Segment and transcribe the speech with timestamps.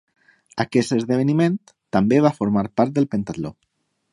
[0.63, 1.59] Aquest esdeveniment
[1.97, 3.53] també va formar part del pentatló.